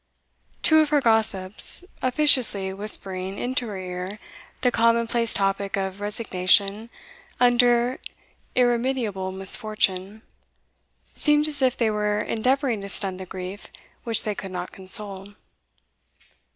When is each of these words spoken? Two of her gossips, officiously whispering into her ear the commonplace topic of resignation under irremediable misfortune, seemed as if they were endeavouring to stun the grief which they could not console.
Two 0.63 0.79
of 0.79 0.89
her 0.89 0.99
gossips, 0.99 1.85
officiously 2.01 2.73
whispering 2.73 3.37
into 3.37 3.67
her 3.67 3.77
ear 3.77 4.17
the 4.61 4.71
commonplace 4.71 5.31
topic 5.31 5.77
of 5.77 6.01
resignation 6.01 6.89
under 7.39 7.99
irremediable 8.55 9.31
misfortune, 9.31 10.23
seemed 11.13 11.47
as 11.47 11.61
if 11.61 11.77
they 11.77 11.91
were 11.91 12.19
endeavouring 12.19 12.81
to 12.81 12.89
stun 12.89 13.17
the 13.17 13.27
grief 13.27 13.67
which 14.03 14.23
they 14.23 14.33
could 14.33 14.49
not 14.51 14.71
console. 14.71 15.35